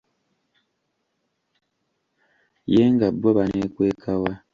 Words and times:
Ye 2.73 2.83
nga 2.93 3.07
bbo 3.15 3.29
baneekweka 3.37 4.11
wa? 4.21 4.31